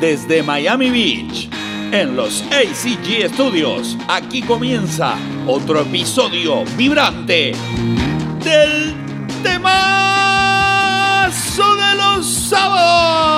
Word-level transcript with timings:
desde 0.00 0.42
Miami 0.42 0.90
Beach, 0.90 1.48
en 1.92 2.16
los 2.16 2.42
ACG 2.50 3.28
Studios. 3.34 3.96
Aquí 4.08 4.40
comienza 4.40 5.14
otro 5.46 5.82
episodio 5.82 6.64
vibrante 6.76 7.52
del 8.42 8.94
temazo 9.42 9.76
de 11.76 11.94
los 11.96 12.26
sábados. 12.26 13.29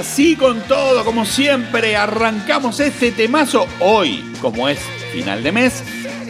Así 0.00 0.34
con 0.34 0.62
todo, 0.62 1.04
como 1.04 1.26
siempre, 1.26 1.94
arrancamos 1.94 2.80
este 2.80 3.12
temazo 3.12 3.66
hoy, 3.80 4.24
como 4.40 4.66
es 4.66 4.78
final 5.12 5.42
de 5.42 5.52
mes, 5.52 5.84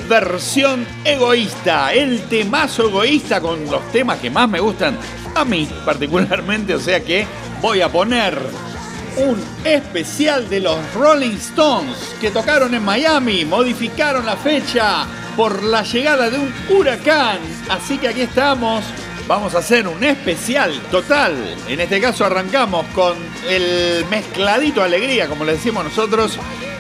versión 0.09 0.85
egoísta, 1.05 1.95
el 1.95 2.21
temazo 2.23 2.89
egoísta 2.89 3.41
con 3.41 3.65
los 3.71 3.93
temas 3.93 4.19
que 4.19 4.29
más 4.29 4.49
me 4.49 4.59
gustan 4.59 4.99
a 5.37 5.45
mí 5.45 5.69
particularmente, 5.85 6.75
o 6.75 6.81
sea 6.81 6.99
que 6.99 7.25
voy 7.63 7.81
a 7.81 7.89
poner 7.89 8.37
un 9.19 9.41
especial 9.65 10.51
de 10.51 10.63
los 10.63 10.77
Rolling 10.95 11.37
Stones 11.37 11.97
que 12.21 12.33
tocaron 12.33 12.75
en 12.75 12.85
Miami, 12.85 13.45
modificaron 13.45 14.27
la 14.27 14.37
fecha 14.37 15.07
por 15.37 15.63
la 15.63 15.85
llegada 15.85 16.29
de 16.29 16.41
un 16.41 16.53
huracán, 16.71 17.39
así 17.69 17.99
que 17.99 18.09
aquí 18.09 18.23
estamos 18.23 18.83
vamos 19.31 19.55
a 19.55 19.59
hacer 19.59 19.87
un 19.87 20.03
especial 20.03 20.77
total. 20.91 21.55
En 21.69 21.79
este 21.79 22.01
caso 22.01 22.25
arrancamos 22.25 22.85
con 22.87 23.17
el 23.49 24.05
mezcladito 24.11 24.83
alegría, 24.83 25.29
como 25.29 25.45
le 25.45 25.53
decimos 25.53 25.85
nosotros, 25.85 26.37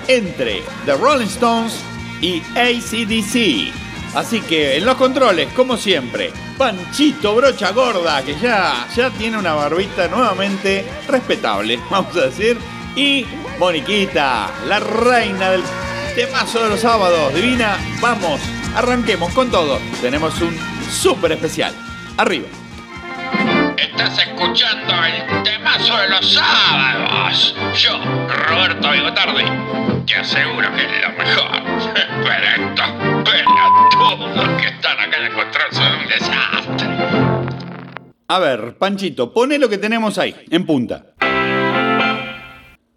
entre 0.08 0.64
The 0.84 0.96
Rolling 0.96 1.28
Stones 1.28 1.80
y 2.20 2.42
ACDC. 2.56 3.72
Así 4.16 4.40
que 4.40 4.78
en 4.78 4.84
los 4.84 4.96
controles, 4.96 5.52
como 5.52 5.76
siempre, 5.76 6.32
Panchito 6.58 7.36
Brocha 7.36 7.70
Gorda, 7.70 8.20
que 8.24 8.34
ya, 8.34 8.84
ya 8.96 9.10
tiene 9.10 9.38
una 9.38 9.54
barbita 9.54 10.08
nuevamente 10.08 10.84
respetable, 11.06 11.78
vamos 11.90 12.16
a 12.16 12.22
decir. 12.22 12.58
Y 12.96 13.26
Moniquita, 13.60 14.50
la 14.66 14.80
reina 14.80 15.52
del 15.52 15.62
temazo 16.16 16.64
de 16.64 16.70
los 16.70 16.80
sábados. 16.80 17.32
Divina, 17.32 17.78
vamos, 18.00 18.40
arranquemos 18.74 19.32
con 19.34 19.52
todo. 19.52 19.78
Tenemos 20.02 20.40
un 20.40 20.58
súper 20.90 21.30
especial 21.30 21.72
arriba. 22.20 22.48
Estás 23.76 24.18
escuchando 24.18 24.94
el 25.04 25.42
temazo 25.42 25.96
de 25.96 26.08
los 26.10 26.32
sábados. 26.34 27.54
Yo, 27.74 27.98
Roberto 28.48 28.90
Bigotardi, 28.90 29.44
te 30.06 30.16
aseguro 30.16 30.68
que 30.74 30.82
es 30.82 31.02
lo 31.02 31.12
mejor. 31.16 31.50
Pero 32.22 32.68
estos 32.68 32.90
pelotudos 33.24 34.60
que 34.60 34.68
están 34.68 35.00
acá 35.00 35.16
en 35.16 35.24
el 35.24 35.32
control 35.32 35.66
son 35.70 35.94
un 35.94 36.08
desastre. 36.08 36.88
A 38.28 38.38
ver, 38.38 38.76
Panchito, 38.76 39.32
pone 39.32 39.58
lo 39.58 39.68
que 39.68 39.78
tenemos 39.78 40.18
ahí, 40.18 40.36
en 40.50 40.66
punta. 40.66 41.14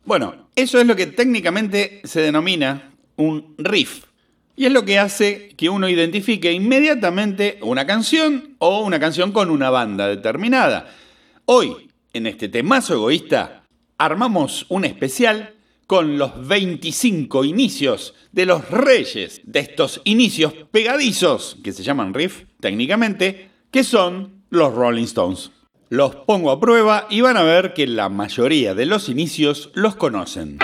Bueno, 0.05 0.50
eso 0.55 0.79
es 0.79 0.85
lo 0.85 0.95
que 0.95 1.07
técnicamente 1.07 2.01
se 2.03 2.22
denomina 2.22 2.91
un 3.16 3.55
riff. 3.57 4.03
Y 4.56 4.66
es 4.66 4.72
lo 4.72 4.86
que 4.86 5.00
hace 5.00 5.50
que 5.58 5.69
uno 5.69 5.90
identifique 5.90 6.52
inmediatamente 6.52 7.58
una 7.62 7.88
canción 7.88 8.56
o 8.59 8.81
una 8.81 9.00
canción 9.00 9.31
con 9.31 9.50
una 9.50 9.72
banda 9.72 10.08
determinada. 10.08 10.94
Hoy, 11.46 11.90
en 12.14 12.28
este 12.28 12.50
temazo 12.50 12.94
egoísta, 12.94 13.64
armamos 13.97 14.68
un 14.69 14.86
especial 14.86 15.55
con 15.88 16.17
los 16.17 16.47
25 16.47 17.46
inicios 17.46 18.14
de 18.32 18.46
los 18.46 18.70
reyes 18.70 19.41
de 19.44 19.59
estos 19.59 20.02
inicios 20.03 20.53
pegadizos, 20.72 21.58
que 21.64 21.73
se 21.73 21.84
llaman 21.84 22.14
riff 22.14 22.44
técnicamente, 22.59 23.49
que 23.72 23.84
son 23.84 24.44
los 24.49 24.73
Rolling 24.73 25.03
Stones. 25.03 25.52
Los 25.90 26.16
pongo 26.16 26.52
a 26.52 26.59
prueba 26.59 27.08
y 27.09 27.22
van 27.22 27.38
a 27.38 27.44
ver 27.44 27.73
que 27.73 27.88
la 27.88 28.09
mayoría 28.09 28.73
de 28.76 28.85
los 28.85 29.09
inicios 29.09 29.72
los 29.73 29.96
conocen. 29.96 30.59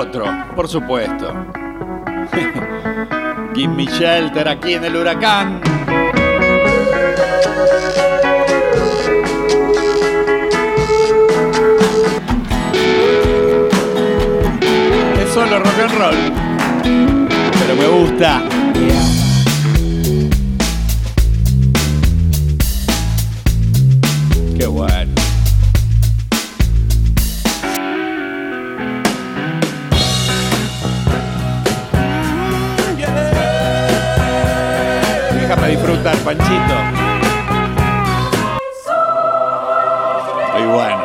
otro, 0.00 0.24
por 0.56 0.66
supuesto. 0.66 1.32
Give 3.54 3.68
me 3.68 3.84
shelter 3.84 4.48
aquí 4.48 4.74
en 4.74 4.84
el 4.84 4.96
huracán. 4.96 5.60
Es 15.20 15.28
solo 15.34 15.58
rock 15.58 15.78
and 15.80 15.98
roll, 15.98 16.16
pero 17.58 17.76
me 17.76 17.86
gusta. 17.86 18.42
Panchito. 36.30 36.76
Muy 40.52 40.66
bueno. 40.68 41.04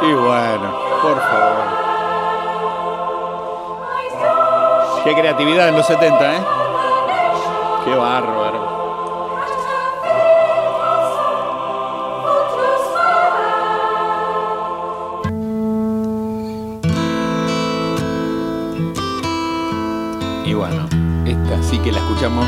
Y 0.00 0.12
bueno, 0.14 0.72
por 1.02 1.20
favor. 1.20 1.66
Qué 5.04 5.14
creatividad 5.14 5.68
en 5.68 5.76
los 5.76 5.86
70, 5.86 6.36
¿eh? 6.36 6.40
Qué 7.84 7.94
bárbaro. 7.94 8.49
Y 20.50 20.54
bueno, 20.54 20.84
esta 21.26 21.62
sí 21.62 21.78
que 21.78 21.92
la 21.92 21.98
escuchamos 21.98 22.44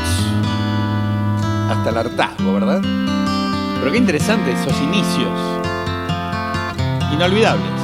hasta 1.69 1.89
el 1.89 1.97
hartazgo, 1.97 2.53
¿verdad? 2.53 2.81
Pero 3.79 3.91
qué 3.93 3.97
interesante 3.97 4.51
esos 4.51 4.77
inicios. 4.81 5.31
Inolvidables. 7.13 7.83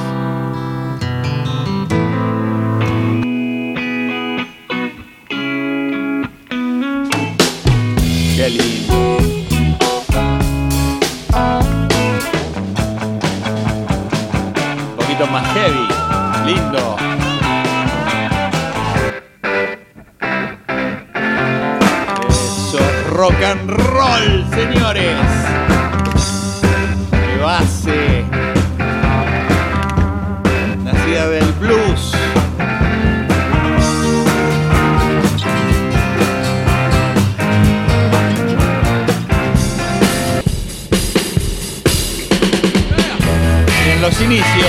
Inicios. 44.30 44.68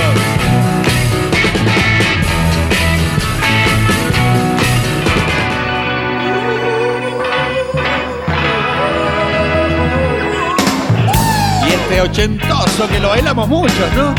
Y 11.64 11.72
este 11.72 12.00
ochentoso 12.00 12.88
que 12.88 12.98
lo 12.98 13.10
bailamos 13.10 13.48
muchos, 13.48 13.76
¿no? 13.96 14.14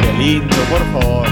Qué 0.00 0.12
lindo, 0.18 0.56
por 0.70 1.02
favor. 1.02 1.28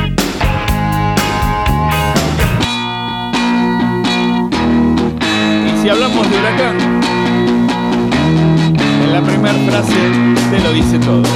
Y 5.66 5.82
si 5.82 5.88
hablamos 5.88 6.30
de 6.30 6.38
huracán, 6.38 6.76
en 9.04 9.12
la 9.12 9.22
primera 9.22 9.54
frase 9.66 9.94
te 10.50 10.60
lo 10.60 10.72
dice 10.72 10.98
todo. 10.98 11.35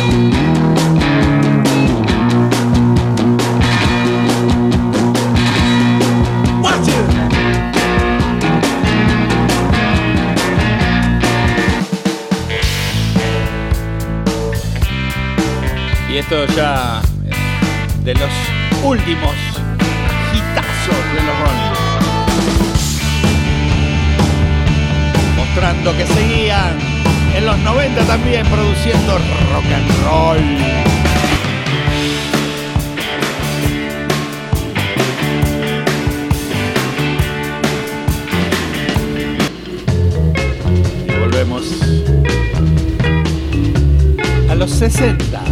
Que 25.80 26.06
seguían 26.06 26.78
en 27.34 27.46
los 27.46 27.58
90 27.58 28.04
también 28.04 28.46
produciendo 28.46 29.18
rock 29.50 29.64
and 29.74 30.04
roll. 30.04 30.38
Y 41.08 41.18
volvemos 41.18 41.64
a 44.48 44.54
los 44.54 44.70
60. 44.70 45.49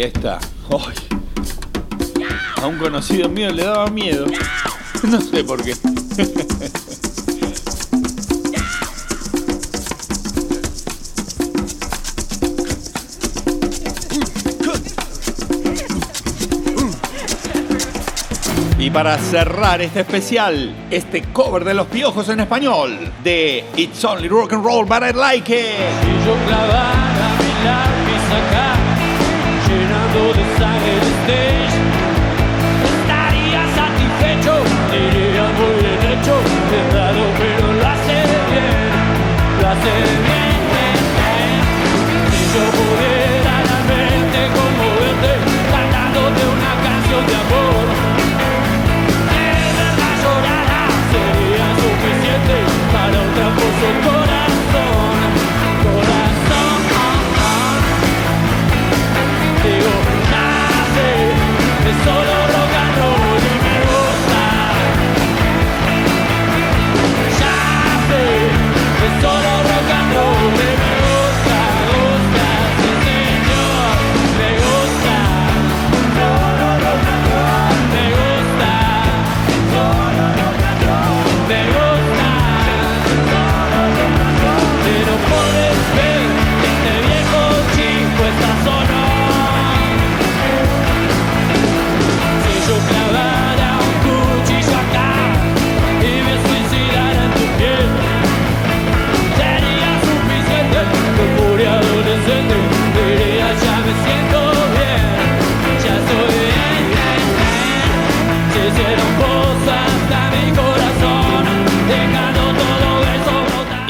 Esta, 0.00 0.38
¡ay! 0.70 0.94
A 2.62 2.66
un 2.68 2.78
conocido 2.78 3.28
mío 3.28 3.50
le 3.50 3.64
daba 3.64 3.88
miedo. 3.88 4.26
No 5.02 5.20
sé 5.20 5.42
por 5.44 5.62
qué. 5.62 5.74
Y 18.78 18.90
para 18.90 19.18
cerrar 19.18 19.82
este 19.82 20.00
especial, 20.00 20.74
este 20.90 21.24
cover 21.32 21.64
de 21.64 21.74
los 21.74 21.86
piojos 21.88 22.28
en 22.28 22.40
español 22.40 23.12
de 23.24 23.64
It's 23.76 24.04
Only 24.04 24.28
Rock 24.28 24.52
and 24.52 24.64
Roll, 24.64 24.84
but 24.84 25.02
I 25.02 25.12
Like 25.12 25.52
It. 25.52 25.76
Si 26.02 26.26
yo 26.26 26.36
mi 26.36 26.50
lápiz 27.64 28.32
acá, 28.32 28.67
de 30.18 30.44
sangre 30.58 30.98
stage, 31.22 31.78
estaría 32.84 33.62
satisfecho, 33.80 34.52
diría 34.90 35.44
muy 35.58 35.74
bien 35.80 36.02
hecho, 36.12 36.34
pero 37.38 37.72
lo 37.72 37.86
hace 37.86 38.16
bien, 38.50 38.90
lo 39.60 39.68
hace 39.68 39.90
bien, 40.02 40.27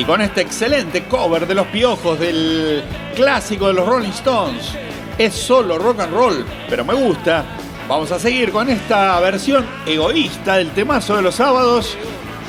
con 0.09 0.23
este 0.23 0.41
excelente 0.41 1.05
cover 1.05 1.47
de 1.47 1.55
los 1.55 1.67
piojos 1.67 2.19
del 2.19 2.83
clásico 3.15 3.67
de 3.67 3.75
los 3.75 3.87
Rolling 3.87 4.09
Stones. 4.09 4.73
Es 5.19 5.35
solo 5.35 5.77
rock 5.77 6.01
and 6.01 6.15
roll, 6.15 6.47
pero 6.67 6.83
me 6.83 6.95
gusta. 6.95 7.45
Vamos 7.87 8.11
a 8.11 8.19
seguir 8.19 8.51
con 8.51 8.71
esta 8.71 9.21
versión 9.21 9.67
egoísta 9.85 10.55
del 10.55 10.71
temazo 10.71 11.15
de 11.15 11.21
los 11.21 11.35
sábados. 11.35 11.95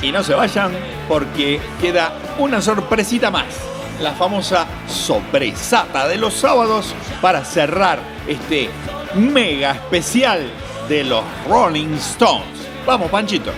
Y 0.00 0.10
no 0.10 0.24
se 0.24 0.32
vayan 0.32 0.72
porque 1.06 1.60
queda 1.82 2.14
una 2.38 2.62
sorpresita 2.62 3.30
más. 3.30 3.54
La 4.00 4.12
famosa 4.12 4.66
sobresata 4.88 6.08
de 6.08 6.16
los 6.16 6.32
sábados 6.32 6.94
para 7.20 7.44
cerrar 7.44 7.98
este 8.26 8.70
mega 9.16 9.72
especial 9.72 10.50
de 10.88 11.04
los 11.04 11.24
Rolling 11.46 11.92
Stones. 11.96 12.66
Vamos, 12.86 13.10
Panchito. 13.10 13.52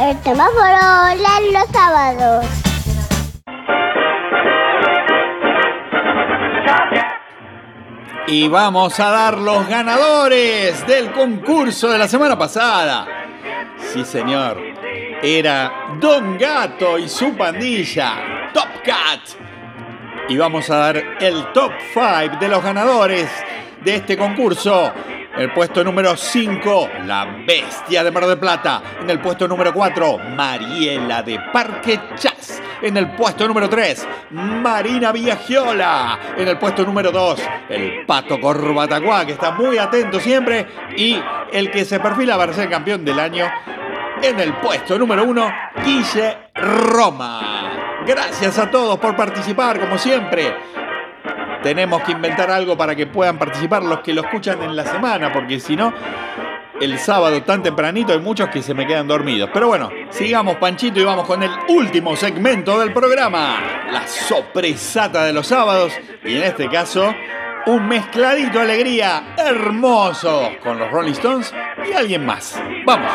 El 0.00 0.16
semáforo 0.22 1.04
de 1.10 1.52
los 1.52 1.66
sábados. 1.70 2.46
Y 8.26 8.48
vamos 8.48 8.98
a 8.98 9.10
dar 9.10 9.36
los 9.36 9.68
ganadores 9.68 10.86
del 10.86 11.12
concurso 11.12 11.90
de 11.90 11.98
la 11.98 12.08
semana 12.08 12.38
pasada. 12.38 13.06
Sí, 13.92 14.02
señor. 14.06 14.56
Era 15.22 15.70
Don 16.00 16.38
Gato 16.38 16.96
y 16.96 17.06
su 17.06 17.36
pandilla, 17.36 18.48
Top 18.54 18.82
Cat. 18.82 19.20
Y 20.30 20.38
vamos 20.38 20.70
a 20.70 20.76
dar 20.76 20.96
el 21.20 21.52
top 21.52 21.72
5 21.92 22.38
de 22.40 22.48
los 22.48 22.62
ganadores 22.64 23.28
de 23.84 23.96
este 23.96 24.16
concurso. 24.16 24.94
El 25.40 25.54
puesto 25.54 25.82
número 25.82 26.18
5, 26.18 26.90
La 27.06 27.24
Bestia 27.46 28.04
de 28.04 28.10
Mar 28.10 28.26
del 28.26 28.36
Plata. 28.36 28.82
En 29.00 29.08
el 29.08 29.22
puesto 29.22 29.48
número 29.48 29.72
4, 29.72 30.18
Mariela 30.36 31.22
de 31.22 31.40
Parque 31.50 31.98
Chas. 32.14 32.62
En 32.82 32.98
el 32.98 33.12
puesto 33.12 33.48
número 33.48 33.66
3, 33.66 34.06
Marina 34.32 35.12
Viagiola. 35.12 36.18
En 36.36 36.46
el 36.46 36.58
puesto 36.58 36.84
número 36.84 37.10
2, 37.10 37.40
el 37.70 38.04
Pato 38.04 38.38
Corbatacuá, 38.38 39.24
que 39.24 39.32
está 39.32 39.52
muy 39.52 39.78
atento 39.78 40.20
siempre. 40.20 40.66
Y 40.94 41.18
el 41.50 41.70
que 41.70 41.86
se 41.86 41.98
perfila 42.00 42.36
para 42.36 42.52
ser 42.52 42.68
campeón 42.68 43.02
del 43.02 43.18
año. 43.18 43.50
En 44.20 44.38
el 44.40 44.52
puesto 44.58 44.98
número 44.98 45.24
1, 45.24 45.52
Guille 45.82 46.36
Roma. 46.54 48.02
Gracias 48.06 48.58
a 48.58 48.70
todos 48.70 48.98
por 48.98 49.16
participar, 49.16 49.80
como 49.80 49.96
siempre. 49.96 50.54
Tenemos 51.62 52.02
que 52.02 52.12
inventar 52.12 52.50
algo 52.50 52.76
para 52.76 52.94
que 52.94 53.06
puedan 53.06 53.38
participar 53.38 53.82
los 53.82 54.00
que 54.00 54.14
lo 54.14 54.22
escuchan 54.22 54.62
en 54.62 54.74
la 54.74 54.84
semana, 54.84 55.32
porque 55.32 55.60
si 55.60 55.76
no, 55.76 55.92
el 56.80 56.98
sábado 56.98 57.42
tan 57.42 57.62
tempranito 57.62 58.12
hay 58.12 58.18
muchos 58.18 58.48
que 58.48 58.62
se 58.62 58.74
me 58.74 58.86
quedan 58.86 59.06
dormidos. 59.06 59.50
Pero 59.52 59.68
bueno, 59.68 59.90
sigamos 60.08 60.56
Panchito 60.56 60.98
y 61.00 61.04
vamos 61.04 61.26
con 61.26 61.42
el 61.42 61.50
último 61.68 62.16
segmento 62.16 62.80
del 62.80 62.92
programa, 62.92 63.56
la 63.92 64.06
sorpresata 64.06 65.24
de 65.24 65.32
los 65.32 65.46
sábados, 65.46 65.92
y 66.24 66.36
en 66.36 66.42
este 66.42 66.68
caso, 66.68 67.14
un 67.66 67.86
mezcladito 67.86 68.58
de 68.58 68.64
alegría 68.64 69.34
hermoso 69.36 70.50
con 70.62 70.78
los 70.78 70.90
Rolling 70.90 71.12
Stones 71.12 71.54
y 71.88 71.92
alguien 71.92 72.24
más. 72.24 72.60
Vamos. 72.86 73.10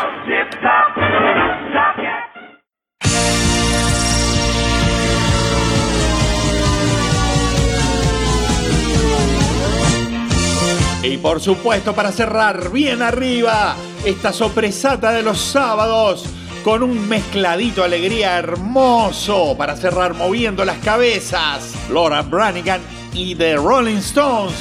Y 11.07 11.17
por 11.17 11.39
supuesto, 11.39 11.93
para 11.93 12.11
cerrar 12.11 12.71
bien 12.71 13.03
arriba 13.03 13.75
esta 14.03 14.33
sorpresata 14.33 15.11
de 15.11 15.21
los 15.21 15.39
sábados 15.39 16.25
con 16.63 16.81
un 16.81 17.07
mezcladito 17.07 17.83
alegría 17.83 18.37
hermoso 18.37 19.55
para 19.55 19.75
cerrar 19.75 20.15
moviendo 20.15 20.65
las 20.65 20.79
cabezas. 20.79 21.75
Laura 21.91 22.23
Branigan 22.23 22.81
y 23.13 23.35
The 23.35 23.57
Rolling 23.57 23.97
Stones. 23.97 24.55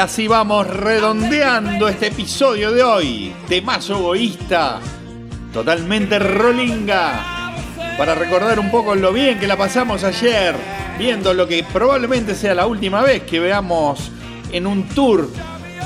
Así 0.00 0.26
vamos 0.28 0.66
redondeando 0.66 1.86
este 1.86 2.06
episodio 2.06 2.72
de 2.72 2.82
hoy. 2.82 3.34
Temazo 3.48 3.98
egoísta, 3.98 4.80
totalmente 5.52 6.18
rolinga. 6.18 7.52
Para 7.98 8.14
recordar 8.14 8.58
un 8.58 8.70
poco 8.70 8.94
lo 8.94 9.12
bien 9.12 9.38
que 9.38 9.46
la 9.46 9.58
pasamos 9.58 10.02
ayer, 10.02 10.54
viendo 10.98 11.34
lo 11.34 11.46
que 11.46 11.64
probablemente 11.70 12.34
sea 12.34 12.54
la 12.54 12.66
última 12.66 13.02
vez 13.02 13.24
que 13.24 13.40
veamos 13.40 14.10
en 14.50 14.66
un 14.66 14.88
tour 14.88 15.28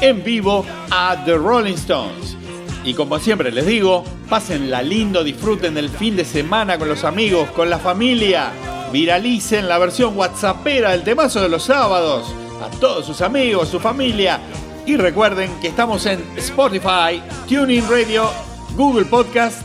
en 0.01 0.23
vivo 0.23 0.65
a 0.93 1.17
The 1.25 1.35
Rolling 1.35 1.75
Stones. 1.75 2.37
Y 2.85 2.95
como 2.95 3.19
siempre 3.19 3.51
les 3.51 3.67
digo, 3.67 4.05
pásenla 4.29 4.81
lindo, 4.83 5.25
disfruten 5.25 5.75
del 5.75 5.89
fin 5.89 6.15
de 6.15 6.25
semana 6.25 6.79
con 6.79 6.89
los 6.89 7.03
amigos, 7.03 7.51
con 7.51 7.69
la 7.69 7.79
familia. 7.81 8.53
Viralicen 8.93 9.69
la 9.69 9.79
versión 9.79 10.17
whatsappera 10.17 10.93
del 10.93 11.03
temazo 11.03 11.41
de 11.41 11.49
los 11.49 11.65
sábados 11.65 12.33
a 12.63 12.71
todos 12.81 13.07
sus 13.07 13.21
amigos, 13.21 13.69
su 13.69 13.81
familia. 13.81 14.41
Y 14.87 14.97
recuerden 14.97 15.51
que 15.61 15.69
estamos 15.69 16.07
en 16.07 16.25
Spotify, 16.37 17.23
Tuning 17.49 17.89
Radio, 17.89 18.31
Google 18.77 19.07
Podcast 19.07 19.63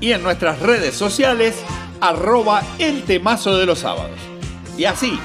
y 0.00 0.12
en 0.12 0.22
nuestras 0.22 0.60
redes 0.60 0.94
sociales, 0.94 1.56
arroba 2.00 2.62
el 2.78 3.04
temazo 3.04 3.56
de 3.56 3.66
los 3.66 3.80
sábados. 3.80 4.18
Y 4.76 4.84
así, 4.84 5.18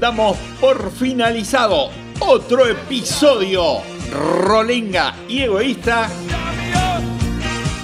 damos 0.00 0.36
por 0.60 0.90
finalizado 0.90 1.90
otro 2.20 2.66
episodio 2.66 3.80
rolinga 4.12 5.14
y 5.28 5.42
egoísta 5.42 6.08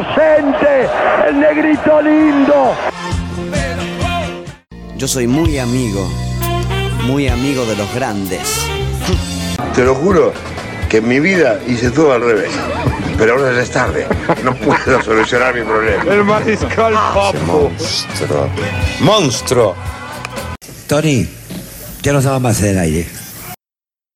Inocente, 0.00 0.88
el 1.28 1.40
negrito 1.40 2.02
lindo. 2.02 2.74
Yo 4.96 5.08
soy 5.08 5.26
muy 5.26 5.58
amigo, 5.58 6.08
muy 7.04 7.28
amigo 7.28 7.64
de 7.66 7.76
los 7.76 7.92
grandes. 7.94 8.66
Te 9.74 9.84
lo 9.84 9.94
juro 9.94 10.32
que 10.88 10.98
en 10.98 11.08
mi 11.08 11.20
vida 11.20 11.58
hice 11.66 11.90
todo 11.90 12.12
al 12.12 12.22
revés. 12.22 12.50
Pero 13.18 13.34
ahora 13.34 13.52
ya 13.52 13.62
es 13.62 13.70
tarde. 13.70 14.06
No 14.42 14.54
puedo 14.54 15.02
solucionar 15.04 15.54
mi 15.54 15.62
problema. 15.62 16.02
El 16.04 16.24
mariscal 16.24 16.94
Papo. 16.94 17.70
Monstruo. 17.78 18.48
Monstruo. 19.00 19.76
Tony, 20.86 21.28
ya 22.02 22.12
no 22.12 22.18
estamos 22.18 22.40
más 22.40 22.62
en 22.62 22.68
el 22.70 22.78
aire. 22.78 23.19